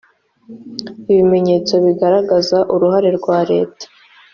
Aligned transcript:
ibimenyetso 1.11 1.73
bigaragaza 1.85 2.57
uruhare 2.73 3.09
rwa 3.17 3.37
leta 3.51 3.85